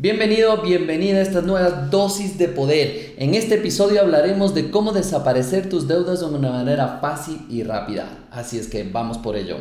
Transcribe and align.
Bienvenido, 0.00 0.62
bienvenida 0.62 1.18
a 1.18 1.22
estas 1.22 1.42
nuevas 1.42 1.90
dosis 1.90 2.38
de 2.38 2.46
poder. 2.46 3.14
En 3.18 3.34
este 3.34 3.56
episodio 3.56 4.00
hablaremos 4.00 4.54
de 4.54 4.70
cómo 4.70 4.92
desaparecer 4.92 5.68
tus 5.68 5.88
deudas 5.88 6.20
de 6.20 6.26
una 6.26 6.52
manera 6.52 6.98
fácil 7.00 7.44
y 7.50 7.64
rápida. 7.64 8.08
Así 8.30 8.60
es 8.60 8.68
que 8.68 8.84
vamos 8.84 9.18
por 9.18 9.34
ello. 9.34 9.56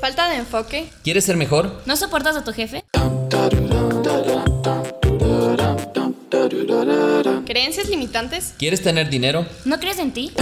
Falta 0.00 0.30
de 0.30 0.36
enfoque. 0.36 0.88
¿Quieres 1.02 1.26
ser 1.26 1.36
mejor? 1.36 1.82
¿No 1.84 1.96
soportas 1.96 2.36
a 2.36 2.42
tu 2.42 2.54
jefe? 2.54 2.82
¿Creencias 7.44 7.90
limitantes? 7.90 8.54
¿Quieres 8.56 8.82
tener 8.82 9.10
dinero? 9.10 9.44
¿No 9.66 9.78
crees 9.78 9.98
en 9.98 10.12
ti? 10.12 10.32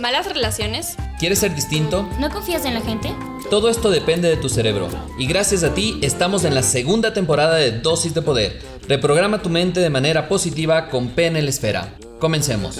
¿Malas 0.00 0.26
relaciones? 0.26 0.96
¿Quieres 1.18 1.40
ser 1.40 1.54
distinto? 1.54 2.08
¿No 2.18 2.30
confías 2.30 2.64
en 2.64 2.72
la 2.72 2.80
gente? 2.80 3.14
Todo 3.50 3.68
esto 3.68 3.90
depende 3.90 4.30
de 4.30 4.38
tu 4.38 4.48
cerebro. 4.48 4.88
Y 5.18 5.26
gracias 5.26 5.62
a 5.62 5.74
ti 5.74 5.98
estamos 6.00 6.44
en 6.44 6.54
la 6.54 6.62
segunda 6.62 7.12
temporada 7.12 7.56
de 7.56 7.72
Dosis 7.80 8.14
de 8.14 8.22
Poder. 8.22 8.62
Reprograma 8.88 9.42
tu 9.42 9.50
mente 9.50 9.78
de 9.78 9.90
manera 9.90 10.26
positiva 10.26 10.88
con 10.88 11.10
P 11.10 11.26
en 11.26 11.34
la 11.34 11.50
esfera. 11.50 11.92
Comencemos. 12.18 12.78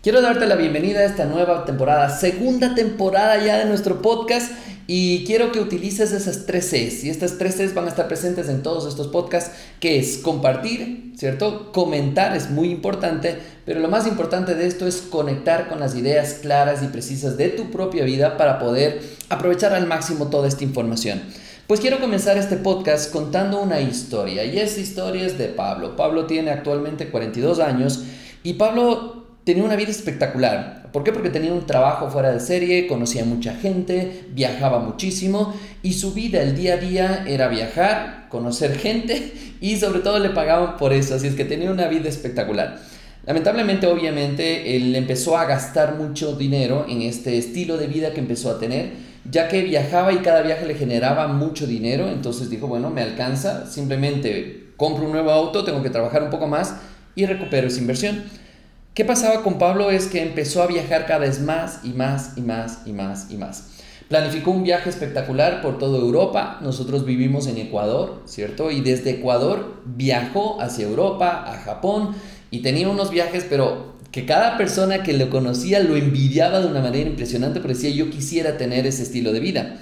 Quiero 0.00 0.22
darte 0.22 0.46
la 0.46 0.54
bienvenida 0.54 1.00
a 1.00 1.04
esta 1.06 1.24
nueva 1.24 1.64
temporada, 1.64 2.10
segunda 2.10 2.76
temporada 2.76 3.44
ya 3.44 3.56
de 3.56 3.64
nuestro 3.64 4.00
podcast 4.02 4.52
y 4.86 5.24
quiero 5.24 5.50
que 5.50 5.60
utilices 5.60 6.12
esas 6.12 6.44
tres 6.44 6.66
Cs 6.70 7.04
y 7.04 7.10
estas 7.10 7.38
tres 7.38 7.56
Cs 7.56 7.74
van 7.74 7.86
a 7.86 7.88
estar 7.88 8.06
presentes 8.06 8.48
en 8.48 8.62
todos 8.62 8.86
estos 8.86 9.08
podcasts, 9.08 9.52
que 9.80 9.98
es 9.98 10.18
compartir, 10.18 11.12
¿cierto? 11.16 11.72
Comentar 11.72 12.36
es 12.36 12.50
muy 12.50 12.70
importante, 12.70 13.38
pero 13.64 13.80
lo 13.80 13.88
más 13.88 14.06
importante 14.06 14.54
de 14.54 14.66
esto 14.66 14.86
es 14.86 15.00
conectar 15.00 15.68
con 15.68 15.80
las 15.80 15.94
ideas 15.94 16.34
claras 16.42 16.82
y 16.82 16.88
precisas 16.88 17.36
de 17.38 17.48
tu 17.48 17.70
propia 17.70 18.04
vida 18.04 18.36
para 18.36 18.58
poder 18.58 19.00
aprovechar 19.30 19.72
al 19.72 19.86
máximo 19.86 20.28
toda 20.28 20.48
esta 20.48 20.64
información. 20.64 21.22
Pues 21.66 21.80
quiero 21.80 21.98
comenzar 21.98 22.36
este 22.36 22.56
podcast 22.56 23.10
contando 23.10 23.62
una 23.62 23.80
historia 23.80 24.44
y 24.44 24.58
esa 24.58 24.80
historia 24.80 25.24
es 25.24 25.38
de 25.38 25.48
Pablo. 25.48 25.96
Pablo 25.96 26.26
tiene 26.26 26.50
actualmente 26.50 27.08
42 27.08 27.58
años 27.58 28.04
y 28.42 28.54
Pablo 28.54 29.23
tenía 29.44 29.62
una 29.62 29.76
vida 29.76 29.90
espectacular. 29.90 30.88
¿Por 30.90 31.04
qué? 31.04 31.12
Porque 31.12 31.30
tenía 31.30 31.52
un 31.52 31.66
trabajo 31.66 32.10
fuera 32.10 32.32
de 32.32 32.40
serie, 32.40 32.86
conocía 32.86 33.24
mucha 33.24 33.54
gente, 33.54 34.26
viajaba 34.30 34.78
muchísimo 34.78 35.54
y 35.82 35.92
su 35.92 36.14
vida, 36.14 36.42
el 36.42 36.56
día 36.56 36.74
a 36.74 36.76
día, 36.78 37.24
era 37.28 37.48
viajar, 37.48 38.26
conocer 38.30 38.78
gente 38.78 39.32
y 39.60 39.76
sobre 39.76 40.00
todo 40.00 40.18
le 40.18 40.30
pagaban 40.30 40.76
por 40.76 40.92
eso, 40.92 41.14
así 41.14 41.26
es 41.26 41.34
que 41.34 41.44
tenía 41.44 41.70
una 41.70 41.88
vida 41.88 42.08
espectacular. 42.08 42.80
Lamentablemente, 43.26 43.86
obviamente, 43.86 44.76
él 44.76 44.94
empezó 44.94 45.38
a 45.38 45.46
gastar 45.46 45.96
mucho 45.96 46.36
dinero 46.36 46.86
en 46.88 47.02
este 47.02 47.38
estilo 47.38 47.76
de 47.76 47.86
vida 47.86 48.12
que 48.12 48.20
empezó 48.20 48.50
a 48.50 48.58
tener, 48.58 48.90
ya 49.30 49.48
que 49.48 49.62
viajaba 49.62 50.12
y 50.12 50.18
cada 50.18 50.42
viaje 50.42 50.66
le 50.66 50.74
generaba 50.74 51.28
mucho 51.28 51.66
dinero, 51.66 52.08
entonces 52.08 52.50
dijo, 52.50 52.66
bueno, 52.66 52.90
me 52.90 53.00
alcanza, 53.00 53.66
simplemente 53.66 54.68
compro 54.76 55.06
un 55.06 55.12
nuevo 55.12 55.30
auto, 55.30 55.64
tengo 55.64 55.82
que 55.82 55.90
trabajar 55.90 56.22
un 56.22 56.30
poco 56.30 56.46
más 56.46 56.76
y 57.14 57.24
recupero 57.26 57.68
esa 57.68 57.80
inversión. 57.80 58.24
¿Qué 58.94 59.04
pasaba 59.04 59.42
con 59.42 59.58
Pablo? 59.58 59.90
Es 59.90 60.06
que 60.06 60.22
empezó 60.22 60.62
a 60.62 60.68
viajar 60.68 61.04
cada 61.06 61.18
vez 61.18 61.40
más 61.40 61.80
y 61.82 61.88
más 61.88 62.34
y 62.36 62.42
más 62.42 62.78
y 62.86 62.92
más 62.92 63.26
y 63.28 63.36
más. 63.36 63.70
Planificó 64.08 64.52
un 64.52 64.62
viaje 64.62 64.88
espectacular 64.88 65.62
por 65.62 65.78
toda 65.78 65.98
Europa. 65.98 66.60
Nosotros 66.62 67.04
vivimos 67.04 67.48
en 67.48 67.58
Ecuador, 67.58 68.22
¿cierto? 68.24 68.70
Y 68.70 68.82
desde 68.82 69.10
Ecuador 69.10 69.82
viajó 69.84 70.60
hacia 70.60 70.86
Europa, 70.86 71.44
a 71.44 71.58
Japón, 71.58 72.14
y 72.52 72.60
tenía 72.60 72.88
unos 72.88 73.10
viajes, 73.10 73.44
pero 73.50 73.94
que 74.12 74.26
cada 74.26 74.56
persona 74.56 75.02
que 75.02 75.14
lo 75.14 75.28
conocía 75.28 75.80
lo 75.80 75.96
envidiaba 75.96 76.60
de 76.60 76.68
una 76.68 76.80
manera 76.80 77.08
impresionante, 77.08 77.58
porque 77.58 77.74
decía, 77.74 77.90
yo 77.90 78.10
quisiera 78.10 78.56
tener 78.58 78.86
ese 78.86 79.02
estilo 79.02 79.32
de 79.32 79.40
vida. 79.40 79.80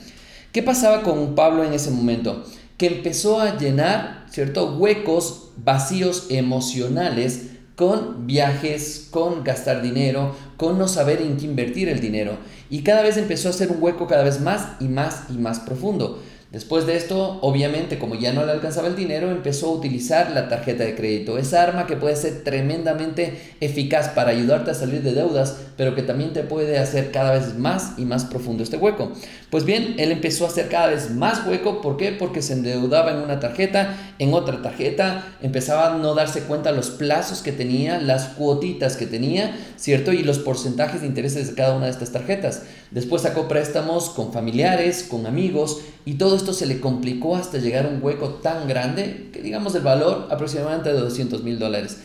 ¿Qué 0.53 0.63
pasaba 0.63 1.03
con 1.03 1.35
Pablo 1.35 1.65
en 1.65 1.75
ese 1.75 1.91
momento? 1.91 2.45
Que 2.79 2.87
empezó 2.87 3.43
a 3.43 3.59
llenar, 3.59 4.25
¿cierto? 4.31 4.79
Huecos, 4.79 5.51
vacíos 5.59 6.29
emocionales 6.31 7.52
con 7.77 8.27
viajes, 8.27 9.09
con 9.11 9.45
gastar 9.45 9.83
dinero, 9.83 10.35
con 10.57 10.79
no 10.79 10.89
saber 10.89 11.21
en 11.23 11.37
qué 11.37 11.47
invertir 11.47 11.89
el 11.89 12.01
dinero. 12.01 12.37
Y 12.71 12.83
cada 12.83 13.03
vez 13.03 13.17
empezó 13.17 13.49
a 13.49 13.51
hacer 13.51 13.71
un 13.71 13.83
hueco 13.83 14.07
cada 14.07 14.25
vez 14.25 14.41
más 14.41 14.81
y 14.81 14.89
más 14.89 15.25
y 15.31 15.35
más 15.35 15.61
profundo. 15.61 16.23
Después 16.53 16.85
de 16.85 16.99
esto, 16.99 17.39
obviamente, 17.41 17.99
como 17.99 18.15
ya 18.15 18.35
no 18.35 18.45
le 18.45 18.53
alcanzaba 18.53 18.89
el 18.89 18.95
dinero, 18.95 19.31
empezó 19.31 19.69
a 19.69 19.73
utilizar 19.73 20.33
la 20.33 20.51
tarjeta 20.51 20.85
de 20.85 20.95
crédito, 20.95 21.39
esa 21.39 21.63
arma 21.63 21.87
que 21.87 21.97
puede 21.97 22.15
ser 22.15 22.45
tremendamente 22.45 23.55
eficaz 23.63 24.11
para 24.11 24.33
ayudarte 24.33 24.71
a 24.71 24.75
salir 24.75 25.03
de 25.03 25.15
deudas, 25.15 25.57
pero 25.79 25.95
que 25.95 26.03
también 26.03 26.35
te 26.35 26.43
puede 26.43 26.79
hacer 26.79 27.11
cada 27.11 27.33
vez 27.33 27.57
más 27.57 27.95
y 27.97 28.05
más 28.05 28.27
profundo 28.27 28.63
este 28.63 28.77
hueco. 28.77 29.13
Pues 29.49 29.65
bien, 29.65 29.95
él 29.97 30.13
empezó 30.13 30.45
a 30.45 30.49
hacer 30.49 30.69
cada 30.69 30.89
vez 30.89 31.11
más 31.11 31.47
hueco, 31.47 31.81
¿por 31.81 31.97
qué? 31.97 32.13
Porque 32.13 32.43
se 32.43 32.53
endeudaba 32.53 33.13
en 33.13 33.19
una 33.21 33.41
tarjeta, 33.41 33.97
en 34.19 34.35
otra 34.35 34.61
tarjeta, 34.61 35.37
empezaba 35.41 35.95
a 35.95 35.97
no 35.97 36.15
darse 36.15 36.43
cuenta 36.43 36.71
los 36.71 36.91
plazos 36.91 37.41
que 37.41 37.53
tenía, 37.53 37.99
las 37.99 38.27
cuotitas 38.27 38.97
que 38.99 39.07
tenía, 39.07 39.57
¿cierto? 39.77 40.13
Y 40.13 40.23
los 40.23 40.39
porcentajes 40.39 41.01
de 41.01 41.07
intereses 41.07 41.49
de 41.49 41.55
cada 41.55 41.75
una 41.75 41.87
de 41.87 41.93
estas 41.93 42.13
tarjetas. 42.13 42.65
Después 42.91 43.23
sacó 43.23 43.49
préstamos 43.49 44.11
con 44.11 44.35
familiares, 44.35 45.03
con 45.03 45.27
amigos, 45.27 45.81
y 46.05 46.15
todo 46.15 46.37
esto 46.43 46.53
se 46.53 46.67
le 46.67 46.81
complicó 46.81 47.37
hasta 47.37 47.59
llegar 47.59 47.87
a 47.87 47.89
un 47.89 48.03
hueco 48.03 48.29
tan 48.43 48.69
grande 48.69 49.29
que 49.33 49.41
digamos 49.41 49.75
el 49.75 49.83
valor 49.83 50.29
aproximadamente 50.31 50.93
de 50.93 50.99
200 50.99 51.43
mil 51.43 51.59
dólares. 51.59 51.99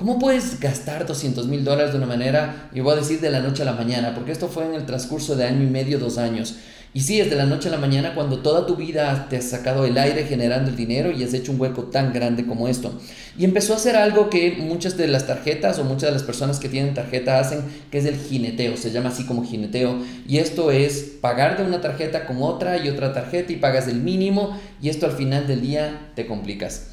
¿Cómo 0.00 0.18
puedes 0.18 0.58
gastar 0.58 1.06
200 1.06 1.46
mil 1.46 1.62
dólares 1.62 1.92
de 1.92 1.98
una 1.98 2.06
manera, 2.06 2.70
y 2.72 2.80
voy 2.80 2.94
a 2.94 2.96
decir 2.96 3.20
de 3.20 3.28
la 3.28 3.40
noche 3.40 3.60
a 3.60 3.66
la 3.66 3.74
mañana, 3.74 4.14
porque 4.14 4.32
esto 4.32 4.48
fue 4.48 4.64
en 4.64 4.72
el 4.72 4.86
transcurso 4.86 5.36
de 5.36 5.44
año 5.44 5.62
y 5.62 5.66
medio, 5.66 5.98
dos 5.98 6.16
años? 6.16 6.56
Y 6.94 7.00
sí, 7.00 7.20
es 7.20 7.28
de 7.28 7.36
la 7.36 7.44
noche 7.44 7.68
a 7.68 7.72
la 7.72 7.76
mañana 7.76 8.14
cuando 8.14 8.38
toda 8.38 8.66
tu 8.66 8.76
vida 8.76 9.26
te 9.28 9.36
has 9.36 9.44
sacado 9.44 9.84
el 9.84 9.98
aire 9.98 10.24
generando 10.24 10.70
el 10.70 10.76
dinero 10.76 11.10
y 11.12 11.22
has 11.22 11.34
hecho 11.34 11.52
un 11.52 11.60
hueco 11.60 11.82
tan 11.82 12.14
grande 12.14 12.46
como 12.46 12.66
esto. 12.66 12.98
Y 13.36 13.44
empezó 13.44 13.74
a 13.74 13.76
hacer 13.76 13.94
algo 13.94 14.30
que 14.30 14.52
muchas 14.52 14.96
de 14.96 15.06
las 15.06 15.26
tarjetas 15.26 15.78
o 15.78 15.84
muchas 15.84 16.08
de 16.08 16.12
las 16.12 16.22
personas 16.22 16.60
que 16.60 16.70
tienen 16.70 16.94
tarjeta 16.94 17.38
hacen, 17.38 17.60
que 17.90 17.98
es 17.98 18.06
el 18.06 18.16
jineteo, 18.16 18.78
se 18.78 18.92
llama 18.92 19.10
así 19.10 19.26
como 19.26 19.44
jineteo. 19.44 19.98
Y 20.26 20.38
esto 20.38 20.70
es 20.70 21.12
pagar 21.20 21.58
de 21.58 21.64
una 21.64 21.82
tarjeta 21.82 22.24
con 22.24 22.42
otra 22.42 22.78
y 22.82 22.88
otra 22.88 23.12
tarjeta 23.12 23.52
y 23.52 23.56
pagas 23.56 23.86
el 23.86 24.00
mínimo 24.00 24.58
y 24.80 24.88
esto 24.88 25.04
al 25.04 25.12
final 25.12 25.46
del 25.46 25.60
día 25.60 26.08
te 26.14 26.26
complicas. 26.26 26.86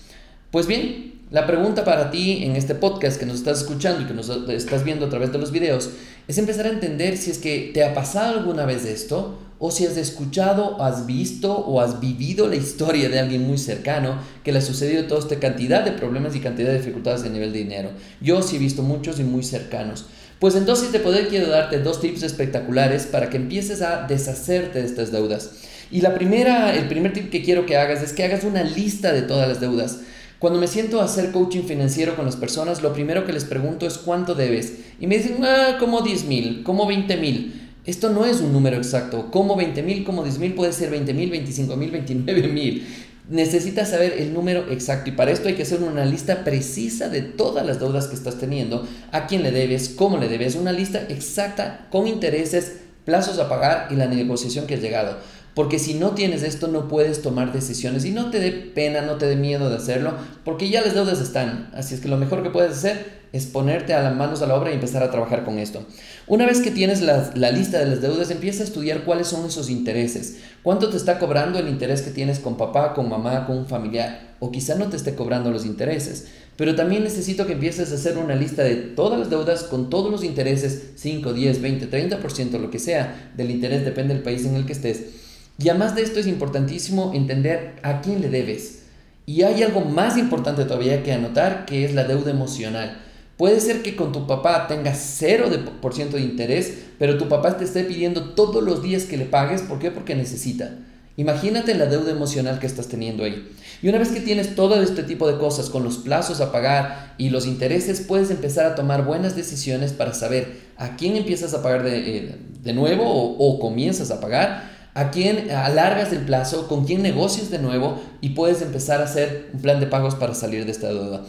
Pues 0.51 0.67
bien, 0.67 1.16
la 1.29 1.45
pregunta 1.45 1.83
para 1.83 2.09
ti 2.09 2.43
en 2.43 2.55
este 2.55 2.73
podcast 2.73 3.19
que 3.19 3.25
nos 3.25 3.35
estás 3.35 3.59
escuchando 3.59 4.01
y 4.01 4.05
que 4.05 4.13
nos 4.13 4.29
estás 4.29 4.85
viendo 4.85 5.07
a 5.07 5.09
través 5.09 5.31
de 5.33 5.37
los 5.37 5.51
videos 5.51 5.89
es 6.27 6.37
empezar 6.37 6.65
a 6.67 6.69
entender 6.69 7.17
si 7.17 7.31
es 7.31 7.37
que 7.37 7.71
te 7.73 7.83
ha 7.83 7.93
pasado 7.93 8.39
alguna 8.39 8.65
vez 8.65 8.85
esto 8.85 9.37
o 9.59 9.71
si 9.71 9.85
has 9.85 9.97
escuchado, 9.97 10.81
has 10.81 11.05
visto 11.05 11.51
o 11.51 11.81
has 11.81 11.99
vivido 11.99 12.47
la 12.47 12.55
historia 12.55 13.09
de 13.09 13.19
alguien 13.19 13.45
muy 13.45 13.57
cercano 13.57 14.19
que 14.43 14.51
le 14.53 14.59
ha 14.59 14.61
sucedido 14.61 15.05
toda 15.05 15.19
esta 15.19 15.39
cantidad 15.39 15.83
de 15.83 15.91
problemas 15.91 16.35
y 16.35 16.39
cantidad 16.39 16.69
de 16.69 16.77
dificultades 16.77 17.23
a 17.23 17.29
nivel 17.29 17.51
de 17.51 17.59
dinero. 17.59 17.89
Yo 18.21 18.41
sí 18.41 18.55
he 18.55 18.59
visto 18.59 18.83
muchos 18.83 19.19
y 19.19 19.23
muy 19.23 19.43
cercanos. 19.43 20.05
Pues 20.39 20.55
entonces 20.55 20.91
de 20.91 20.99
poder 20.99 21.27
quiero 21.27 21.47
darte 21.47 21.79
dos 21.79 21.99
tips 21.99 22.23
espectaculares 22.23 23.07
para 23.07 23.29
que 23.29 23.37
empieces 23.37 23.81
a 23.81 24.05
deshacerte 24.07 24.79
de 24.79 24.85
estas 24.85 25.11
deudas. 25.11 25.49
Y 25.91 26.01
la 26.01 26.13
primera, 26.13 26.75
el 26.75 26.87
primer 26.87 27.11
tip 27.11 27.31
que 27.31 27.41
quiero 27.41 27.65
que 27.65 27.77
hagas 27.77 28.03
es 28.03 28.13
que 28.13 28.23
hagas 28.23 28.43
una 28.43 28.63
lista 28.63 29.11
de 29.11 29.23
todas 29.23 29.47
las 29.47 29.59
deudas. 29.59 29.99
Cuando 30.39 30.59
me 30.59 30.67
siento 30.67 31.01
a 31.01 31.05
hacer 31.05 31.31
coaching 31.31 31.63
financiero 31.63 32.15
con 32.15 32.25
las 32.25 32.35
personas, 32.35 32.83
lo 32.83 32.93
primero 32.93 33.25
que 33.25 33.33
les 33.33 33.43
pregunto 33.43 33.87
es 33.87 33.97
cuánto 33.97 34.35
debes. 34.35 34.79
Y 34.99 35.07
me 35.07 35.17
dicen, 35.17 35.43
ah, 35.43 35.77
como 35.79 36.01
10 36.01 36.25
mil, 36.25 36.63
como 36.63 36.85
20 36.85 37.17
mil. 37.17 37.71
Esto 37.85 38.09
no 38.09 38.23
es 38.25 38.41
un 38.41 38.53
número 38.53 38.77
exacto. 38.77 39.31
Como 39.31 39.55
20 39.55 39.81
mil, 39.81 40.03
como 40.03 40.23
10 40.23 40.37
mil, 40.37 40.53
puede 40.53 40.73
ser 40.73 40.91
20 40.91 41.13
mil, 41.13 41.31
25 41.31 41.75
mil, 41.75 41.89
29 41.89 42.47
mil. 42.49 42.85
Necesitas 43.29 43.89
saber 43.89 44.13
el 44.19 44.33
número 44.33 44.71
exacto 44.71 45.09
y 45.09 45.13
para 45.13 45.31
esto 45.31 45.47
hay 45.47 45.55
que 45.55 45.63
hacer 45.63 45.81
una 45.81 46.05
lista 46.05 46.45
precisa 46.45 47.09
de 47.09 47.21
todas 47.21 47.65
las 47.65 47.79
deudas 47.79 48.07
que 48.07 48.15
estás 48.15 48.37
teniendo, 48.37 48.87
a 49.11 49.27
quién 49.27 49.43
le 49.43 49.51
debes, 49.51 49.89
cómo 49.89 50.17
le 50.17 50.29
debes, 50.29 50.55
una 50.55 50.71
lista 50.71 51.01
exacta 51.09 51.87
con 51.91 52.07
intereses, 52.07 52.77
plazos 53.03 53.37
a 53.39 53.49
pagar 53.49 53.89
y 53.91 53.95
la 53.95 54.05
negociación 54.05 54.65
que 54.65 54.75
has 54.75 54.81
llegado. 54.81 55.17
Porque 55.57 55.79
si 55.79 55.95
no 55.95 56.11
tienes 56.11 56.43
esto 56.43 56.67
no 56.67 56.87
puedes 56.87 57.23
tomar 57.23 57.51
decisiones 57.51 58.05
y 58.05 58.11
no 58.11 58.29
te 58.29 58.39
dé 58.39 58.51
pena, 58.51 59.01
no 59.01 59.15
te 59.15 59.25
dé 59.25 59.35
miedo 59.35 59.71
de 59.71 59.77
hacerlo, 59.77 60.13
porque 60.45 60.69
ya 60.69 60.81
las 60.81 60.93
deudas 60.93 61.19
están. 61.19 61.71
Así 61.73 61.95
es 61.95 61.99
que 61.99 62.09
lo 62.09 62.17
mejor 62.17 62.43
que 62.43 62.51
puedes 62.51 62.73
hacer 62.73 63.23
es 63.33 63.47
ponerte 63.47 63.95
a 63.95 64.03
las 64.03 64.15
manos 64.15 64.43
a 64.43 64.45
la 64.45 64.53
obra 64.53 64.69
y 64.69 64.75
empezar 64.75 65.01
a 65.01 65.09
trabajar 65.09 65.43
con 65.45 65.57
esto. 65.57 65.83
Una 66.27 66.45
vez 66.45 66.61
que 66.61 66.69
tienes 66.69 67.01
la, 67.01 67.31
lista 67.49 67.79
de 67.79 67.87
las 67.87 68.03
deudas, 68.03 68.29
empieza 68.29 68.61
a 68.61 68.67
estudiar 68.67 69.03
cuáles 69.03 69.29
son 69.29 69.47
esos 69.47 69.71
intereses. 69.71 70.37
¿Cuánto 70.61 70.89
te 70.89 70.97
está 70.97 71.17
cobrando 71.17 71.57
el 71.57 71.69
interés 71.69 72.03
que 72.03 72.11
tienes 72.11 72.37
con 72.37 72.55
papá, 72.55 72.93
con 72.93 73.09
mamá, 73.09 73.47
con 73.47 73.57
un 73.57 73.65
familiar? 73.65 74.35
O 74.39 74.51
quizá 74.51 74.75
no 74.75 74.89
te 74.89 74.97
esté 74.97 75.15
cobrando 75.15 75.49
los 75.49 75.65
intereses. 75.65 76.27
Pero 76.55 76.75
también 76.75 77.03
necesito 77.03 77.47
que 77.47 77.53
empieces 77.53 77.91
a 77.91 77.95
hacer 77.95 78.19
una 78.19 78.35
lista 78.35 78.61
de 78.61 78.75
todas 78.75 79.17
las 79.19 79.31
deudas 79.31 79.63
con 79.63 79.89
todos 79.89 80.11
los 80.11 80.23
intereses, 80.23 80.91
5, 80.97 81.33
10, 81.33 81.61
20, 81.63 81.89
30%, 81.89 82.59
lo 82.59 82.69
que 82.69 82.77
sea 82.77 83.31
del 83.35 83.49
interés, 83.49 83.83
depende 83.83 84.13
del 84.13 84.21
país 84.21 84.45
en 84.45 84.55
el 84.55 84.67
que 84.67 84.73
estés 84.73 85.25
y 85.59 85.69
además 85.69 85.95
de 85.95 86.03
esto 86.03 86.19
es 86.19 86.27
importantísimo 86.27 87.11
entender 87.13 87.75
a 87.83 88.01
quién 88.01 88.21
le 88.21 88.29
debes. 88.29 88.83
Y 89.25 89.41
hay 89.41 89.63
algo 89.63 89.81
más 89.81 90.17
importante 90.17 90.63
todavía 90.63 91.03
que 91.03 91.11
anotar, 91.11 91.65
que 91.65 91.83
es 91.83 91.93
la 91.93 92.05
deuda 92.05 92.31
emocional. 92.31 93.01
Puede 93.37 93.59
ser 93.59 93.81
que 93.83 93.95
con 93.95 94.11
tu 94.11 94.25
papá 94.25 94.67
tengas 94.67 95.21
0% 95.21 96.09
de 96.09 96.21
interés, 96.21 96.73
pero 96.97 97.17
tu 97.17 97.27
papá 97.27 97.57
te 97.57 97.65
esté 97.65 97.83
pidiendo 97.83 98.31
todos 98.31 98.63
los 98.63 98.81
días 98.81 99.03
que 99.03 99.17
le 99.17 99.25
pagues. 99.25 99.61
¿Por 99.61 99.79
qué? 99.79 99.91
Porque 99.91 100.15
necesita. 100.15 100.71
Imagínate 101.17 101.73
la 101.73 101.87
deuda 101.87 102.11
emocional 102.11 102.59
que 102.59 102.67
estás 102.67 102.87
teniendo 102.87 103.23
ahí. 103.23 103.51
Y 103.81 103.89
una 103.89 103.97
vez 103.97 104.09
que 104.09 104.21
tienes 104.21 104.55
todo 104.55 104.81
este 104.81 105.03
tipo 105.03 105.27
de 105.27 105.37
cosas 105.39 105.69
con 105.69 105.83
los 105.83 105.97
plazos 105.97 106.41
a 106.41 106.51
pagar 106.51 107.15
y 107.17 107.29
los 107.29 107.47
intereses, 107.47 108.01
puedes 108.01 108.29
empezar 108.29 108.65
a 108.65 108.75
tomar 108.75 109.03
buenas 109.03 109.35
decisiones 109.35 109.93
para 109.93 110.13
saber 110.13 110.59
a 110.77 110.95
quién 110.95 111.15
empiezas 111.15 111.53
a 111.55 111.63
pagar 111.63 111.83
de, 111.83 112.37
eh, 112.65 112.73
nuevo 112.73 113.03
o, 113.03 113.35
o 113.35 113.59
comienzas 113.59 114.11
a 114.11 114.21
pagar, 114.21 114.76
a 114.97 115.11
quién 115.11 115.51
alargas 115.51 116.11
el 116.11 116.21
plazo, 116.21 116.67
con 116.67 116.85
quién 116.85 117.03
negocias 117.03 117.51
de 117.51 117.59
nuevo 117.59 118.01
y 118.19 118.29
puedes 118.29 118.63
empezar 118.63 118.99
a 118.99 119.03
hacer 119.03 119.51
un 119.53 119.61
plan 119.61 119.79
de 119.79 119.85
pagos 119.85 120.15
para 120.15 120.33
salir 120.33 120.65
de 120.65 120.71
esta 120.71 120.87
deuda. 120.87 121.21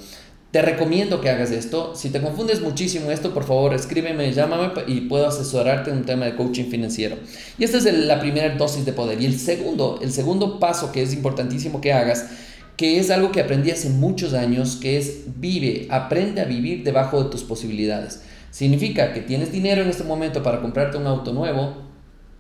Te 0.51 0.63
recomiendo 0.63 1.21
que 1.21 1.29
hagas 1.29 1.51
esto. 1.51 1.95
Si 1.95 2.09
te 2.09 2.23
confundes 2.23 2.63
muchísimo 2.63 3.11
esto, 3.11 3.35
por 3.35 3.45
favor, 3.45 3.75
escríbeme, 3.75 4.33
llámame 4.33 4.71
y 4.87 5.03
puedo 5.03 5.29
asesorarte 5.29 5.91
en 5.91 5.99
un 5.99 6.05
tema 6.07 6.25
de 6.25 6.35
coaching 6.35 6.71
financiero. 6.71 7.17
Y 7.59 7.65
esta 7.65 7.77
es 7.77 7.85
la 7.85 8.19
primera 8.19 8.57
dosis 8.57 8.87
de 8.87 8.95
poder. 8.95 9.21
Y 9.21 9.27
el 9.27 9.39
segundo, 9.39 9.99
el 10.01 10.13
segundo 10.13 10.59
paso 10.59 10.91
que 10.91 11.03
es 11.03 11.13
importantísimo 11.13 11.83
que 11.83 11.93
hagas, 11.93 12.25
que 12.79 12.99
es 12.99 13.11
algo 13.11 13.33
que 13.33 13.43
aprendí 13.43 13.71
hace 13.71 13.91
muchos 13.91 14.33
años, 14.33 14.77
que 14.77 14.97
es 14.97 15.25
vive, 15.37 15.89
aprende 15.91 16.41
a 16.41 16.47
vivir 16.47 16.85
debajo 16.85 17.23
de 17.23 17.29
tus 17.29 17.43
posibilidades. 17.43 18.23
Significa 18.51 19.13
que 19.13 19.21
tienes 19.21 19.53
dinero 19.53 19.83
en 19.83 19.91
este 19.91 20.05
momento 20.05 20.43
para 20.43 20.63
comprarte 20.63 20.97
un 20.97 21.07
auto 21.07 21.35
nuevo. 21.35 21.88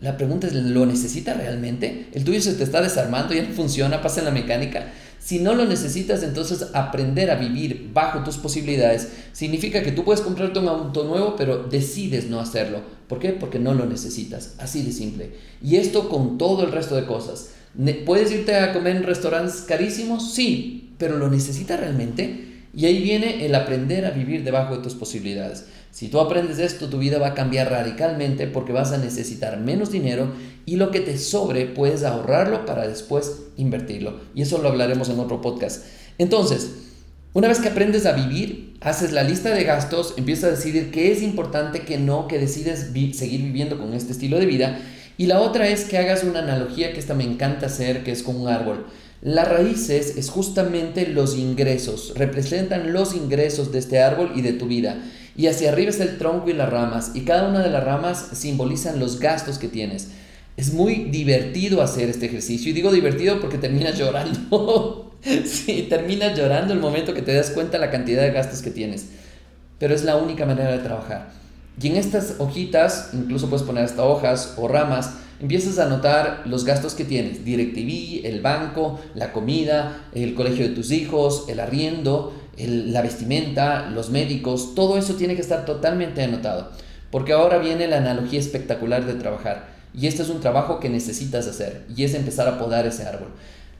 La 0.00 0.16
pregunta 0.16 0.46
es, 0.46 0.54
¿lo 0.54 0.86
necesitas 0.86 1.36
realmente? 1.36 2.06
El 2.12 2.24
tuyo 2.24 2.40
se 2.40 2.54
te 2.54 2.62
está 2.62 2.80
desarmando, 2.80 3.34
ya 3.34 3.42
no 3.42 3.54
funciona, 3.54 4.00
pasa 4.00 4.20
en 4.20 4.26
la 4.26 4.30
mecánica. 4.30 4.92
Si 5.18 5.40
no 5.40 5.54
lo 5.54 5.66
necesitas, 5.66 6.22
entonces 6.22 6.68
aprender 6.72 7.30
a 7.30 7.34
vivir 7.34 7.90
bajo 7.92 8.22
tus 8.22 8.36
posibilidades 8.36 9.08
significa 9.32 9.82
que 9.82 9.90
tú 9.90 10.04
puedes 10.04 10.20
comprarte 10.20 10.60
un 10.60 10.68
auto 10.68 11.04
nuevo, 11.04 11.34
pero 11.36 11.64
decides 11.64 12.30
no 12.30 12.38
hacerlo. 12.38 12.80
¿Por 13.08 13.18
qué? 13.18 13.30
Porque 13.30 13.58
no 13.58 13.74
lo 13.74 13.86
necesitas. 13.86 14.54
Así 14.58 14.82
de 14.82 14.92
simple. 14.92 15.32
Y 15.60 15.76
esto 15.76 16.08
con 16.08 16.38
todo 16.38 16.64
el 16.64 16.72
resto 16.72 16.94
de 16.94 17.04
cosas. 17.04 17.50
¿Puedes 18.06 18.30
irte 18.30 18.54
a 18.54 18.72
comer 18.72 18.96
en 18.96 19.02
restaurantes 19.02 19.62
carísimos? 19.62 20.32
Sí, 20.32 20.94
pero 20.98 21.18
¿lo 21.18 21.28
necesitas 21.28 21.80
realmente? 21.80 22.57
Y 22.78 22.86
ahí 22.86 23.02
viene 23.02 23.44
el 23.44 23.56
aprender 23.56 24.06
a 24.06 24.12
vivir 24.12 24.44
debajo 24.44 24.76
de 24.76 24.84
tus 24.84 24.94
posibilidades. 24.94 25.64
Si 25.90 26.06
tú 26.06 26.20
aprendes 26.20 26.60
esto, 26.60 26.88
tu 26.88 26.98
vida 26.98 27.18
va 27.18 27.26
a 27.26 27.34
cambiar 27.34 27.72
radicalmente 27.72 28.46
porque 28.46 28.72
vas 28.72 28.92
a 28.92 28.98
necesitar 28.98 29.58
menos 29.58 29.90
dinero 29.90 30.30
y 30.64 30.76
lo 30.76 30.92
que 30.92 31.00
te 31.00 31.18
sobre 31.18 31.66
puedes 31.66 32.04
ahorrarlo 32.04 32.66
para 32.66 32.86
después 32.86 33.46
invertirlo. 33.56 34.20
Y 34.32 34.42
eso 34.42 34.58
lo 34.58 34.68
hablaremos 34.68 35.08
en 35.08 35.18
otro 35.18 35.40
podcast. 35.40 35.86
Entonces, 36.18 36.70
una 37.32 37.48
vez 37.48 37.58
que 37.58 37.66
aprendes 37.66 38.06
a 38.06 38.12
vivir, 38.12 38.76
haces 38.80 39.10
la 39.10 39.24
lista 39.24 39.52
de 39.52 39.64
gastos, 39.64 40.14
empiezas 40.16 40.44
a 40.44 40.54
decidir 40.54 40.92
qué 40.92 41.10
es 41.10 41.20
importante, 41.20 41.80
qué 41.80 41.98
no, 41.98 42.28
que 42.28 42.38
decides 42.38 42.92
seguir 43.14 43.42
viviendo 43.42 43.76
con 43.80 43.92
este 43.92 44.12
estilo 44.12 44.38
de 44.38 44.46
vida. 44.46 44.78
Y 45.16 45.26
la 45.26 45.40
otra 45.40 45.66
es 45.66 45.86
que 45.86 45.98
hagas 45.98 46.22
una 46.22 46.38
analogía 46.38 46.92
que 46.92 47.00
esta 47.00 47.14
me 47.14 47.24
encanta 47.24 47.66
hacer, 47.66 48.04
que 48.04 48.12
es 48.12 48.22
con 48.22 48.36
un 48.36 48.46
árbol. 48.46 48.86
Las 49.20 49.48
raíces 49.48 50.16
es 50.16 50.30
justamente 50.30 51.08
los 51.08 51.36
ingresos, 51.36 52.12
representan 52.14 52.92
los 52.92 53.14
ingresos 53.14 53.72
de 53.72 53.80
este 53.80 54.00
árbol 54.00 54.30
y 54.36 54.42
de 54.42 54.52
tu 54.52 54.66
vida. 54.66 55.02
Y 55.36 55.48
hacia 55.48 55.72
arriba 55.72 55.90
es 55.90 55.98
el 55.98 56.18
tronco 56.18 56.50
y 56.50 56.52
las 56.52 56.70
ramas, 56.70 57.12
y 57.14 57.22
cada 57.22 57.48
una 57.48 57.60
de 57.60 57.70
las 57.70 57.82
ramas 57.82 58.28
simbolizan 58.32 59.00
los 59.00 59.18
gastos 59.18 59.58
que 59.58 59.66
tienes. 59.66 60.08
Es 60.56 60.72
muy 60.72 61.04
divertido 61.04 61.82
hacer 61.82 62.08
este 62.08 62.26
ejercicio, 62.26 62.70
y 62.70 62.74
digo 62.74 62.92
divertido 62.92 63.40
porque 63.40 63.58
terminas 63.58 63.98
llorando. 63.98 65.16
sí, 65.44 65.86
terminas 65.88 66.38
llorando 66.38 66.72
el 66.72 66.80
momento 66.80 67.12
que 67.12 67.22
te 67.22 67.34
das 67.34 67.50
cuenta 67.50 67.78
la 67.78 67.90
cantidad 67.90 68.22
de 68.22 68.30
gastos 68.30 68.62
que 68.62 68.70
tienes. 68.70 69.06
Pero 69.80 69.94
es 69.94 70.04
la 70.04 70.16
única 70.16 70.46
manera 70.46 70.70
de 70.70 70.78
trabajar. 70.78 71.30
Y 71.80 71.88
en 71.88 71.96
estas 71.96 72.36
hojitas, 72.38 73.10
incluso 73.12 73.48
puedes 73.48 73.66
poner 73.66 73.84
hasta 73.84 74.04
hojas 74.04 74.54
o 74.56 74.66
ramas, 74.66 75.14
empiezas 75.40 75.78
a 75.78 75.86
anotar 75.86 76.42
los 76.46 76.64
gastos 76.64 76.94
que 76.94 77.04
tienes, 77.04 77.44
DirecTV, 77.44 78.26
el 78.26 78.40
banco, 78.40 79.00
la 79.14 79.32
comida, 79.32 80.08
el 80.12 80.34
colegio 80.34 80.68
de 80.68 80.74
tus 80.74 80.90
hijos, 80.90 81.44
el 81.48 81.60
arriendo, 81.60 82.34
la 82.56 83.02
vestimenta, 83.02 83.88
los 83.90 84.10
médicos, 84.10 84.74
todo 84.74 84.98
eso 84.98 85.14
tiene 85.14 85.36
que 85.36 85.42
estar 85.42 85.64
totalmente 85.64 86.22
anotado, 86.22 86.72
porque 87.10 87.32
ahora 87.32 87.58
viene 87.58 87.86
la 87.86 87.98
analogía 87.98 88.40
espectacular 88.40 89.06
de 89.06 89.14
trabajar, 89.14 89.68
y 89.94 90.06
este 90.06 90.22
es 90.22 90.28
un 90.28 90.40
trabajo 90.40 90.80
que 90.80 90.88
necesitas 90.88 91.46
hacer, 91.46 91.84
y 91.94 92.04
es 92.04 92.14
empezar 92.14 92.48
a 92.48 92.58
podar 92.58 92.86
ese 92.86 93.04
árbol. 93.04 93.28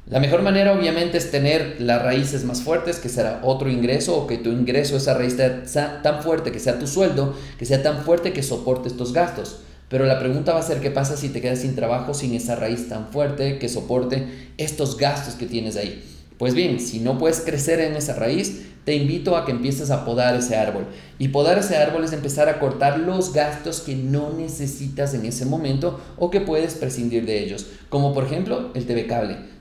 La 0.06 0.20
mejor 0.20 0.40
manera 0.40 0.72
obviamente 0.72 1.18
es 1.18 1.30
tener 1.30 1.76
las 1.80 2.00
raíces 2.00 2.44
más 2.44 2.62
fuertes, 2.62 2.98
que 2.98 3.10
será 3.10 3.40
otro 3.42 3.68
ingreso, 3.68 4.16
o 4.16 4.26
que 4.26 4.38
tu 4.38 4.50
ingreso, 4.50 4.96
esa 4.96 5.12
raíz 5.12 5.36
sea 5.66 6.00
tan 6.00 6.22
fuerte, 6.22 6.50
que 6.50 6.60
sea 6.60 6.78
tu 6.78 6.86
sueldo, 6.86 7.34
que 7.58 7.66
sea 7.66 7.82
tan 7.82 8.04
fuerte 8.04 8.32
que 8.32 8.42
soporte 8.42 8.88
estos 8.88 9.12
gastos. 9.12 9.58
Pero 9.88 10.04
la 10.04 10.18
pregunta 10.18 10.52
va 10.52 10.60
a 10.60 10.62
ser 10.62 10.80
qué 10.80 10.90
pasa 10.90 11.16
si 11.16 11.30
te 11.30 11.40
quedas 11.40 11.60
sin 11.60 11.74
trabajo, 11.74 12.14
sin 12.14 12.34
esa 12.34 12.56
raíz 12.56 12.88
tan 12.88 13.08
fuerte 13.08 13.58
que 13.58 13.68
soporte 13.68 14.26
estos 14.58 14.96
gastos 14.96 15.34
que 15.34 15.46
tienes 15.46 15.76
ahí. 15.76 16.04
Pues 16.36 16.54
bien, 16.54 16.78
si 16.78 17.00
no 17.00 17.18
puedes 17.18 17.40
crecer 17.40 17.80
en 17.80 17.96
esa 17.96 18.14
raíz, 18.14 18.66
te 18.84 18.94
invito 18.94 19.36
a 19.36 19.44
que 19.44 19.52
empieces 19.52 19.90
a 19.90 20.04
podar 20.04 20.36
ese 20.36 20.56
árbol. 20.56 20.86
Y 21.18 21.28
podar 21.28 21.58
ese 21.58 21.76
árbol 21.76 22.04
es 22.04 22.12
empezar 22.12 22.48
a 22.48 22.60
cortar 22.60 23.00
los 23.00 23.32
gastos 23.32 23.80
que 23.80 23.96
no 23.96 24.32
necesitas 24.32 25.14
en 25.14 25.26
ese 25.26 25.44
momento 25.46 26.00
o 26.16 26.30
que 26.30 26.40
puedes 26.40 26.74
prescindir 26.74 27.26
de 27.26 27.42
ellos. 27.42 27.66
Como 27.88 28.14
por 28.14 28.24
ejemplo 28.24 28.70
el 28.74 28.86
TV 28.86 29.06
cable 29.06 29.57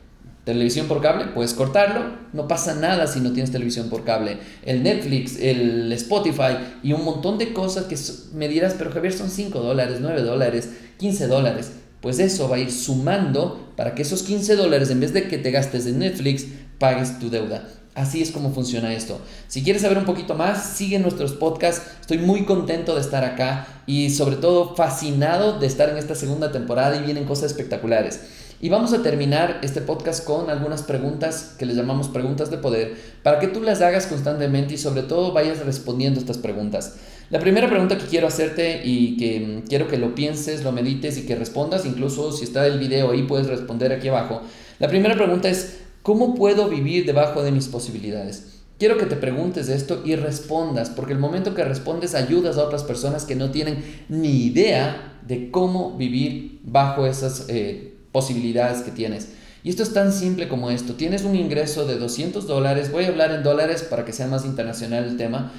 televisión 0.48 0.88
por 0.88 1.02
cable, 1.02 1.26
puedes 1.26 1.54
cortarlo, 1.54 2.06
no 2.32 2.48
pasa 2.48 2.74
nada 2.74 3.06
si 3.06 3.20
no 3.20 3.34
tienes 3.34 3.52
televisión 3.52 3.90
por 3.90 4.06
cable. 4.06 4.38
El 4.64 4.82
Netflix, 4.82 5.38
el 5.42 5.92
Spotify 5.92 6.56
y 6.82 6.94
un 6.94 7.04
montón 7.04 7.38
de 7.38 7.52
cosas 7.52 7.84
que 7.84 7.98
me 8.34 8.48
dirás, 8.48 8.74
pero 8.78 8.90
Javier 8.90 9.12
son 9.12 9.30
5 9.30 9.60
dólares, 9.60 9.98
9 10.00 10.22
dólares, 10.22 10.70
15 11.00 11.28
dólares. 11.28 11.74
Pues 12.00 12.20
eso 12.20 12.48
va 12.48 12.56
a 12.56 12.60
ir 12.60 12.72
sumando 12.72 13.74
para 13.76 13.94
que 13.94 14.04
esos 14.04 14.24
15 14.24 14.56
dólares, 14.56 14.90
en 14.90 15.02
vez 15.02 15.12
de 15.12 15.28
que 15.28 15.38
te 15.38 15.52
gastes 15.52 15.86
en 15.86 16.00
Netflix, 16.00 16.46
pagues 16.80 17.20
tu 17.20 17.30
deuda. 17.30 17.68
Así 17.94 18.22
es 18.22 18.32
como 18.32 18.54
funciona 18.54 18.94
esto. 18.94 19.20
Si 19.50 19.64
quieres 19.64 19.82
saber 19.82 19.98
un 19.98 20.06
poquito 20.06 20.34
más, 20.34 20.64
sigue 20.64 20.98
nuestros 21.00 21.34
podcasts. 21.34 21.92
Estoy 22.00 22.20
muy 22.20 22.46
contento 22.46 22.96
de 22.96 23.02
estar 23.02 23.26
acá 23.26 23.68
y 23.86 24.12
sobre 24.12 24.38
todo 24.38 24.76
fascinado 24.76 25.60
de 25.60 25.68
estar 25.68 25.90
en 25.90 25.98
esta 25.98 26.16
segunda 26.16 26.54
temporada 26.54 26.96
y 26.96 27.04
vienen 27.04 27.26
cosas 27.26 27.52
espectaculares. 27.52 28.22
Y 28.60 28.70
vamos 28.70 28.92
a 28.92 29.04
terminar 29.04 29.60
este 29.62 29.82
podcast 29.82 30.26
con 30.26 30.50
algunas 30.50 30.82
preguntas 30.82 31.56
que 31.60 31.68
les 31.68 31.76
llamamos 31.76 32.08
preguntas 32.08 32.50
de 32.50 32.58
poder 32.58 32.96
para 33.22 33.38
que 33.38 33.48
tú 33.48 33.62
las 33.62 33.82
hagas 33.82 34.08
constantemente 34.08 34.74
y 34.74 34.78
sobre 34.80 35.04
todo 35.04 35.32
vayas 35.32 35.64
respondiendo 35.64 36.20
estas 36.20 36.40
preguntas. 36.40 36.96
La 37.30 37.40
primera 37.40 37.70
pregunta 37.70 38.00
que 38.00 38.08
quiero 38.08 38.26
hacerte 38.26 38.82
y 38.84 39.16
que 39.18 39.40
mm, 39.40 39.68
quiero 39.68 39.88
que 39.88 39.98
lo 39.98 40.16
pienses, 40.16 40.64
lo 40.64 40.72
medites 40.72 41.20
y 41.20 41.28
que 41.28 41.36
respondas, 41.36 41.86
incluso 41.86 42.32
si 42.32 42.46
está 42.46 42.66
el 42.66 42.80
video 42.80 43.12
ahí 43.12 43.24
puedes 43.24 43.46
responder 43.46 43.94
aquí 43.94 44.08
abajo. 44.08 44.42
La 44.80 44.88
primera 44.88 45.14
pregunta 45.14 45.50
es, 45.50 45.82
¿cómo 46.02 46.34
puedo 46.34 46.68
vivir 46.68 47.06
debajo 47.06 47.44
de 47.44 47.52
mis 47.52 47.68
posibilidades? 47.68 48.64
Quiero 48.80 48.98
que 48.98 49.06
te 49.06 49.18
preguntes 49.18 49.70
esto 49.70 50.02
y 50.04 50.16
respondas, 50.16 50.90
porque 50.90 51.14
el 51.14 51.20
momento 51.20 51.54
que 51.54 51.64
respondes 51.64 52.16
ayudas 52.16 52.58
a 52.58 52.64
otras 52.64 52.84
personas 52.84 53.26
que 53.26 53.36
no 53.36 53.52
tienen 53.52 53.84
ni 54.10 54.46
idea 54.46 55.20
de 55.28 55.52
cómo 55.52 55.96
vivir 55.96 56.60
bajo 56.64 57.06
esas 57.06 57.46
eh, 57.50 57.97
posibilidades 58.18 58.82
que 58.82 58.90
tienes. 58.90 59.28
Y 59.64 59.70
esto 59.70 59.84
es 59.84 59.94
tan 59.94 60.12
simple 60.12 60.48
como 60.48 60.72
esto. 60.72 60.96
Tienes 60.96 61.22
un 61.22 61.36
ingreso 61.36 61.86
de 61.86 62.00
200 62.00 62.48
dólares. 62.48 62.92
Voy 62.92 63.04
a 63.04 63.10
hablar 63.10 63.32
en 63.32 63.44
dólares 63.44 63.84
para 63.84 64.06
que 64.06 64.12
sea 64.12 64.26
más 64.26 64.44
internacional 64.44 65.04
el 65.04 65.18
tema. 65.18 65.52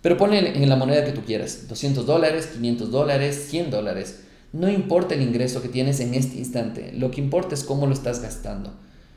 Pero 0.00 0.16
ponle 0.16 0.62
en 0.62 0.68
la 0.68 0.76
moneda 0.76 1.04
que 1.04 1.10
tú 1.10 1.22
quieras. 1.22 1.66
200 1.66 2.06
dólares, 2.06 2.50
500 2.52 2.92
dólares, 2.92 3.46
100 3.50 3.72
dólares. 3.72 4.20
No 4.52 4.68
importa 4.68 5.16
el 5.16 5.22
ingreso 5.22 5.60
que 5.60 5.68
tienes 5.68 5.98
en 5.98 6.14
este 6.14 6.38
instante. 6.38 6.92
Lo 6.92 7.10
que 7.10 7.20
importa 7.20 7.56
es 7.56 7.64
cómo 7.64 7.88
lo 7.88 7.94
estás 7.94 8.22
gastando. 8.22 8.72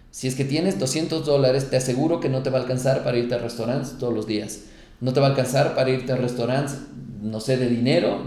Si 0.10 0.28
es 0.28 0.34
que 0.34 0.44
tienes 0.44 0.80
200 0.80 1.24
dólares, 1.24 1.70
te 1.70 1.78
aseguro 1.78 2.20
que 2.20 2.30
no 2.30 2.42
te 2.42 2.50
va 2.50 2.58
a 2.58 2.62
alcanzar 2.62 3.04
para 3.04 3.20
irte 3.20 3.36
a 3.36 3.38
restaurantes 3.38 4.00
todos 4.00 4.12
los 4.12 4.26
días. 4.26 4.62
No 5.02 5.14
te 5.14 5.20
va 5.20 5.28
a 5.28 5.30
alcanzar 5.30 5.76
para 5.76 5.92
irte 5.92 6.14
a 6.14 6.16
restaurantes, 6.16 6.78
no 7.22 7.42
sé, 7.42 7.58
de 7.58 7.68
dinero, 7.68 8.24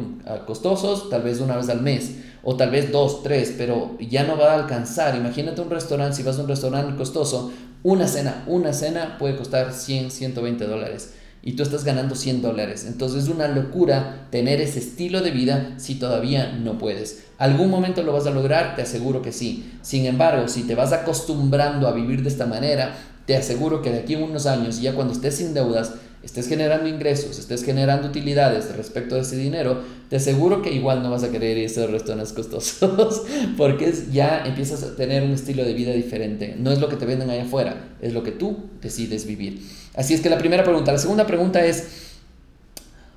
costosos, 0.46 1.10
tal 1.10 1.22
vez 1.22 1.40
una 1.40 1.56
vez 1.56 1.68
al 1.68 1.82
mes 1.82 2.29
o 2.42 2.56
tal 2.56 2.70
vez 2.70 2.90
dos, 2.92 3.22
tres, 3.22 3.54
pero 3.56 3.96
ya 4.00 4.24
no 4.24 4.36
va 4.36 4.52
a 4.52 4.54
alcanzar. 4.54 5.16
Imagínate 5.16 5.60
un 5.60 5.70
restaurante, 5.70 6.16
si 6.16 6.22
vas 6.22 6.38
a 6.38 6.42
un 6.42 6.48
restaurante 6.48 6.96
costoso, 6.96 7.52
una 7.82 8.06
cena, 8.06 8.44
una 8.46 8.72
cena 8.72 9.16
puede 9.18 9.36
costar 9.36 9.72
100, 9.72 10.10
120 10.10 10.66
dólares 10.66 11.14
y 11.42 11.52
tú 11.52 11.62
estás 11.62 11.84
ganando 11.84 12.14
100 12.14 12.42
dólares. 12.42 12.84
Entonces 12.86 13.24
es 13.24 13.28
una 13.30 13.48
locura 13.48 14.26
tener 14.30 14.60
ese 14.60 14.78
estilo 14.78 15.22
de 15.22 15.30
vida 15.30 15.74
si 15.78 15.94
todavía 15.94 16.52
no 16.52 16.78
puedes. 16.78 17.24
¿Algún 17.38 17.70
momento 17.70 18.02
lo 18.02 18.12
vas 18.12 18.26
a 18.26 18.30
lograr? 18.30 18.76
Te 18.76 18.82
aseguro 18.82 19.22
que 19.22 19.32
sí. 19.32 19.72
Sin 19.82 20.04
embargo, 20.04 20.48
si 20.48 20.64
te 20.64 20.74
vas 20.74 20.92
acostumbrando 20.92 21.88
a 21.88 21.92
vivir 21.92 22.22
de 22.22 22.28
esta 22.28 22.46
manera, 22.46 22.94
te 23.26 23.36
aseguro 23.36 23.80
que 23.80 23.90
de 23.90 24.00
aquí 24.00 24.14
a 24.14 24.18
unos 24.18 24.46
años, 24.46 24.80
ya 24.80 24.94
cuando 24.94 25.14
estés 25.14 25.36
sin 25.36 25.54
deudas, 25.54 25.94
estés 26.22 26.48
generando 26.48 26.88
ingresos, 26.88 27.38
estés 27.38 27.64
generando 27.64 28.08
utilidades 28.08 28.74
respecto 28.76 29.16
a 29.16 29.20
ese 29.20 29.36
dinero, 29.36 29.82
te 30.10 30.16
aseguro 30.16 30.60
que 30.60 30.72
igual 30.72 31.02
no 31.02 31.10
vas 31.10 31.24
a 31.24 31.30
querer 31.30 31.56
ir 31.56 31.70
a 31.78 31.86
restaurantes 31.86 32.32
costosos 32.32 33.22
porque 33.56 33.92
ya 34.12 34.44
empiezas 34.44 34.82
a 34.82 34.96
tener 34.96 35.22
un 35.22 35.32
estilo 35.32 35.64
de 35.64 35.72
vida 35.72 35.92
diferente. 35.92 36.56
No 36.58 36.72
es 36.72 36.80
lo 36.80 36.88
que 36.88 36.96
te 36.96 37.06
venden 37.06 37.30
allá 37.30 37.44
afuera, 37.44 37.88
es 38.02 38.12
lo 38.12 38.22
que 38.22 38.32
tú 38.32 38.70
decides 38.82 39.26
vivir. 39.26 39.62
Así 39.94 40.14
es 40.14 40.20
que 40.20 40.28
la 40.28 40.38
primera 40.38 40.64
pregunta. 40.64 40.92
La 40.92 40.98
segunda 40.98 41.26
pregunta 41.26 41.64
es, 41.64 41.88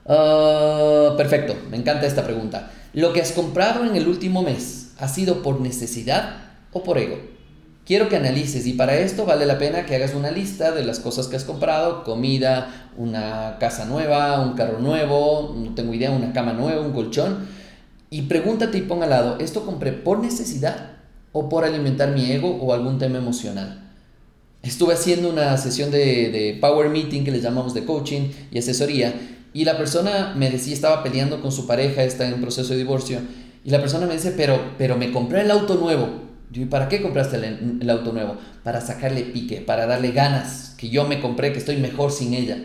ah, 0.05 1.13
perfecto, 1.17 1.55
me 1.69 1.77
encanta 1.77 2.05
esta 2.05 2.23
pregunta. 2.23 2.71
¿Lo 2.93 3.11
que 3.11 3.21
has 3.21 3.31
comprado 3.31 3.85
en 3.85 3.95
el 3.95 4.07
último 4.07 4.43
mes 4.43 4.91
ha 4.99 5.07
sido 5.07 5.41
por 5.41 5.59
necesidad 5.59 6.37
o 6.71 6.83
por 6.83 6.97
ego? 6.97 7.32
Quiero 7.85 8.07
que 8.07 8.15
analices 8.15 8.65
y 8.65 8.73
para 8.73 8.97
esto 8.97 9.25
vale 9.25 9.45
la 9.45 9.57
pena 9.57 9.85
que 9.85 9.95
hagas 9.95 10.13
una 10.13 10.31
lista 10.31 10.71
de 10.71 10.85
las 10.85 10.99
cosas 10.99 11.27
que 11.27 11.35
has 11.35 11.43
comprado, 11.43 12.05
comida, 12.05 12.89
una 12.95 13.57
casa 13.59 13.85
nueva, 13.85 14.39
un 14.39 14.53
carro 14.53 14.79
nuevo, 14.79 15.53
no 15.57 15.75
tengo 15.75 15.93
idea, 15.93 16.11
una 16.11 16.31
cama 16.31 16.53
nueva, 16.53 16.81
un 16.81 16.93
colchón, 16.93 17.45
y 18.09 18.21
pregúntate 18.23 18.77
y 18.77 18.81
pon 18.81 19.03
al 19.03 19.09
lado, 19.09 19.37
¿esto 19.39 19.65
compré 19.65 19.91
por 19.91 20.19
necesidad 20.19 20.91
o 21.33 21.49
por 21.49 21.65
alimentar 21.65 22.11
mi 22.11 22.31
ego 22.31 22.57
o 22.61 22.73
algún 22.73 22.99
tema 22.99 23.17
emocional? 23.17 23.91
Estuve 24.61 24.93
haciendo 24.93 25.29
una 25.29 25.57
sesión 25.57 25.91
de, 25.91 26.29
de 26.29 26.57
Power 26.61 26.89
Meeting 26.89 27.25
que 27.25 27.31
le 27.31 27.41
llamamos 27.41 27.73
de 27.73 27.83
coaching 27.83 28.29
y 28.49 28.59
asesoría 28.59 29.13
y 29.53 29.65
la 29.65 29.77
persona 29.77 30.33
me 30.37 30.49
decía, 30.49 30.73
estaba 30.73 31.03
peleando 31.03 31.41
con 31.41 31.51
su 31.51 31.67
pareja, 31.67 32.03
está 32.03 32.27
en 32.27 32.39
proceso 32.39 32.71
de 32.71 32.79
divorcio, 32.79 33.19
y 33.65 33.69
la 33.69 33.79
persona 33.79 34.07
me 34.07 34.13
dice, 34.13 34.33
pero, 34.35 34.59
pero 34.77 34.97
me 34.97 35.11
compré 35.11 35.41
el 35.41 35.51
auto 35.51 35.75
nuevo. 35.75 36.32
¿Y 36.61 36.65
para 36.65 36.87
qué 36.87 37.01
compraste 37.01 37.37
el, 37.37 37.89
auto 37.89 38.13
nuevo? 38.13 38.37
Para 38.63 38.81
sacarle 38.81 39.23
pique, 39.23 39.61
para 39.61 39.85
darle 39.85 40.11
ganas, 40.11 40.75
que 40.77 40.89
yo 40.89 41.07
me 41.07 41.19
compré, 41.19 41.51
que 41.51 41.59
estoy 41.59 41.77
mejor 41.77 42.11
sin 42.11 42.33
ella. 42.33 42.57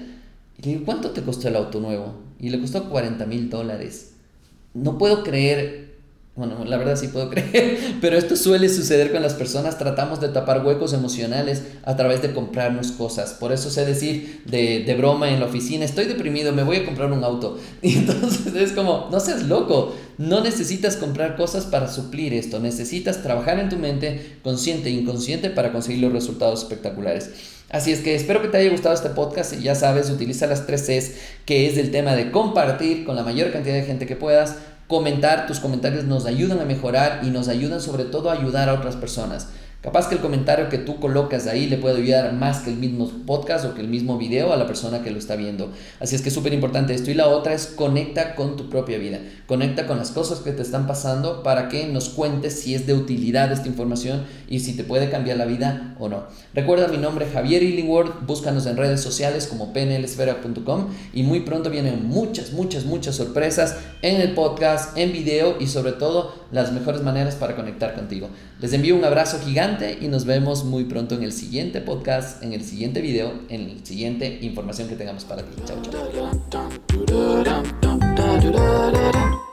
Y 0.59 0.63
le 0.63 0.73
digo, 0.73 0.85
¿cuánto 0.85 1.11
te 1.11 1.23
costó 1.23 1.49
el 1.49 1.57
auto 1.57 1.81
nuevo? 1.81 2.15
Y 2.39 2.51
le 2.51 2.61
costó 2.61 2.89
40 2.91 3.25
mil 3.27 3.49
dólares. 3.49 4.15
No 4.75 4.99
puedo 4.99 5.25
creer 5.25 5.88
bueno, 6.39 6.65
la 6.65 6.77
verdad 6.77 6.95
sí 6.95 7.09
puedo 7.09 7.29
creer, 7.31 7.97
pero 8.01 8.17
esto 8.17 8.37
suele 8.37 8.69
suceder 8.69 9.11
con 9.11 9.23
las 9.23 9.35
personas. 9.35 9.77
Tratamos 9.77 10.21
de 10.21 10.29
tapar 10.29 10.65
huecos 10.65 10.93
emocionales 10.93 11.65
a 11.83 11.97
través 11.97 12.23
de 12.23 12.33
comprarnos 12.33 12.93
cosas. 12.93 13.33
Por 13.33 13.51
eso 13.51 13.71
sé 13.71 13.85
decir 13.85 14.43
de, 14.47 14.85
de, 14.85 14.95
broma 14.95 15.31
en 15.31 15.41
la 15.41 15.47
oficina, 15.47 15.85
estoy 15.85 16.05
deprimido, 16.05 16.53
me 16.53 16.63
voy 16.63 16.77
a 16.77 16.85
comprar 16.85 17.11
un 17.11 17.25
auto. 17.25 17.59
Y 17.83 17.99
entonces 17.99 18.55
es 18.55 18.71
como, 18.71 19.09
no 19.11 19.19
seas 19.19 19.43
loco, 19.43 19.97
no 20.17 20.41
necesitas 20.41 20.95
comprar 20.95 21.37
cosas 21.37 21.65
para 21.65 21.89
suplir 21.89 22.33
esto. 22.33 22.61
Necesitas 22.61 23.21
trabajar 23.21 23.59
en 23.59 23.69
tu 23.69 23.77
mente 23.77 24.37
consciente 24.45 24.91
e 24.91 24.93
inconsciente 24.93 25.51
para 25.51 25.73
conseguir 25.73 26.03
los 26.03 26.13
resultados 26.13 26.63
espectaculares. 26.63 27.31
Así 27.69 27.91
es 27.91 27.99
que 27.99 28.15
espero 28.15 28.41
que 28.41 28.49
te 28.49 28.59
haya 28.59 28.71
gustado 28.71 28.95
este 28.95 29.11
podcast 29.11 29.55
y 29.55 29.63
ya 29.63 29.75
sabes, 29.75 30.09
utiliza 30.09 30.47
las 30.47 30.67
tres 30.67 30.87
Cs, 30.87 31.15
que 31.45 31.69
es 31.69 31.77
el 31.77 31.91
tema 31.91 32.15
de 32.15 32.31
compartir 32.31 33.05
con 33.05 33.17
la 33.17 33.25
mayor 33.25 33.51
cantidad 33.51 33.75
de 33.75 33.83
gente 33.83 34.07
que 34.07 34.17
puedas 34.17 34.57
comentar, 34.89 35.47
tus 35.47 35.61
comentarios 35.61 36.05
nos 36.05 36.27
ayudan 36.27 36.61
a 36.61 36.65
mejorar 36.65 37.21
y 37.23 37.31
nos 37.31 37.49
ayudan 37.49 37.81
sobre 37.81 38.05
todo 38.05 38.31
a 38.31 38.33
ayudar 38.33 38.69
a 38.69 38.75
otras 38.75 38.97
personas. 38.97 39.49
Capaz 39.81 40.09
que 40.09 40.17
el 40.17 40.21
comentario 40.21 40.69
que 40.69 40.79
tú 40.79 40.99
colocas 40.99 41.47
ahí 41.47 41.69
le 41.69 41.77
puede 41.77 42.03
ayudar 42.03 42.33
más 42.33 42.63
que 42.63 42.71
el 42.71 42.79
mismo 42.79 43.09
podcast 43.25 43.65
o 43.65 43.75
que 43.75 43.81
el 43.81 43.87
mismo 43.87 44.19
video 44.19 44.53
a 44.53 44.57
la 44.57 44.67
persona 44.67 45.05
que 45.05 45.13
lo 45.13 45.19
está 45.21 45.37
viendo. 45.37 45.71
Así 46.01 46.17
es 46.17 46.23
que 46.23 46.31
es 46.31 46.35
súper 46.35 46.53
importante 46.53 46.93
esto. 46.95 47.13
Y 47.13 47.15
la 47.15 47.29
otra 47.29 47.55
es 47.55 47.69
conecta 47.69 48.35
con 48.35 48.57
tu 48.57 48.69
propia 48.69 48.99
vida. 48.99 49.21
Conecta 49.47 49.87
con 49.87 49.97
las 49.97 50.11
cosas 50.11 50.41
que 50.41 50.51
te 50.51 50.63
están 50.63 50.89
pasando 50.89 51.45
para 51.45 51.69
que 51.69 51.87
nos 51.87 52.09
cuentes 52.09 52.59
si 52.59 52.75
es 52.75 52.89
de 52.89 52.95
utilidad 52.95 53.53
esta 53.53 53.69
información 53.69 54.25
y 54.49 54.59
si 54.61 54.77
te 54.77 54.83
puede 54.83 55.11
cambiar 55.11 55.37
la 55.37 55.45
vida 55.45 55.95
o 56.01 56.09
no. 56.09 56.25
Recuerda 56.55 56.89
mi 56.89 56.99
nombre 56.99 57.29
Javier 57.33 57.63
Illingworth. 57.63 58.27
Búscanos 58.27 58.67
en 58.67 58.77
redes 58.77 59.01
sociales 59.01 59.47
como 59.47 59.73
pnlesfera.com 59.73 60.89
y 61.13 61.23
muy 61.23 61.43
pronto 61.43 61.71
vienen 61.71 62.05
muchas, 62.09 62.53
muchas, 62.53 62.85
muchas 62.85 63.15
sorpresas 63.15 63.77
en 64.03 64.21
el 64.21 64.35
podcast, 64.35 64.99
en 64.99 65.13
video 65.13 65.55
y 65.61 65.69
sobre 65.69 65.93
todo 65.93 66.35
las 66.51 66.73
mejores 66.73 67.03
maneras 67.03 67.37
para 67.37 67.55
conectar 67.55 67.95
contigo. 67.95 68.29
Les 68.61 68.73
envío 68.73 68.97
un 68.97 69.05
abrazo 69.05 69.39
gigante 69.39 69.68
y 70.01 70.09
nos 70.09 70.25
vemos 70.25 70.65
muy 70.65 70.85
pronto 70.85 71.15
en 71.15 71.23
el 71.23 71.33
siguiente 71.33 71.81
podcast, 71.81 72.43
en 72.43 72.53
el 72.53 72.65
siguiente 72.65 73.01
video, 73.01 73.33
en 73.49 73.71
el 73.71 73.87
siguiente 73.87 74.39
información 74.43 74.89
que 74.89 74.97
tengamos 74.97 75.25
para 75.25 75.43
ti. 75.43 75.63
Chao, 75.67 75.83
chao. 79.31 79.48